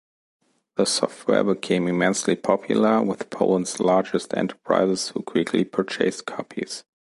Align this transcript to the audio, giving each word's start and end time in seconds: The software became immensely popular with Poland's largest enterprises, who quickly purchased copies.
The 0.77 0.85
software 0.85 1.43
became 1.43 1.87
immensely 1.87 2.35
popular 2.35 3.03
with 3.03 3.29
Poland's 3.29 3.79
largest 3.79 4.33
enterprises, 4.33 5.09
who 5.09 5.21
quickly 5.21 5.63
purchased 5.63 6.25
copies. 6.25 6.83